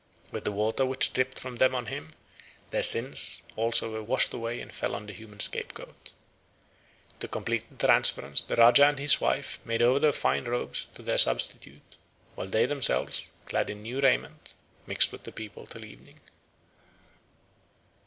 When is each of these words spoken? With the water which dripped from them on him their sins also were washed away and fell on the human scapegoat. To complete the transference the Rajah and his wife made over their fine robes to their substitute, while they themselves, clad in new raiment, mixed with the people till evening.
With 0.31 0.45
the 0.45 0.51
water 0.51 0.83
which 0.83 1.13
dripped 1.13 1.39
from 1.39 1.57
them 1.57 1.75
on 1.75 1.85
him 1.85 2.13
their 2.71 2.81
sins 2.81 3.43
also 3.55 3.91
were 3.91 4.01
washed 4.01 4.33
away 4.33 4.59
and 4.59 4.73
fell 4.73 4.95
on 4.95 5.05
the 5.05 5.13
human 5.13 5.39
scapegoat. 5.39 6.09
To 7.19 7.27
complete 7.27 7.67
the 7.69 7.85
transference 7.85 8.41
the 8.41 8.55
Rajah 8.55 8.87
and 8.87 8.97
his 8.97 9.21
wife 9.21 9.59
made 9.63 9.83
over 9.83 9.99
their 9.99 10.11
fine 10.11 10.45
robes 10.45 10.85
to 10.85 11.03
their 11.03 11.19
substitute, 11.19 11.97
while 12.33 12.47
they 12.47 12.65
themselves, 12.65 13.27
clad 13.45 13.69
in 13.69 13.83
new 13.83 14.01
raiment, 14.01 14.55
mixed 14.87 15.11
with 15.11 15.21
the 15.21 15.31
people 15.31 15.67
till 15.67 15.85
evening. 15.85 16.19